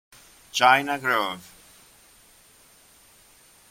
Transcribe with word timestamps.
China 0.51 0.97
Grove 0.97 1.45